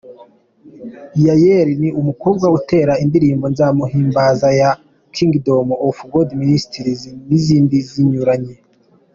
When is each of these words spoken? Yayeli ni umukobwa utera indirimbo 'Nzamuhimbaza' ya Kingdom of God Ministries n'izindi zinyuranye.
Yayeli 1.25 1.73
ni 1.81 1.89
umukobwa 1.99 2.45
utera 2.57 2.93
indirimbo 3.03 3.45
'Nzamuhimbaza' 3.49 4.53
ya 4.61 4.69
Kingdom 5.15 5.67
of 5.87 5.97
God 6.13 6.29
Ministries 6.41 7.01
n'izindi 7.27 7.77
zinyuranye. 7.89 8.55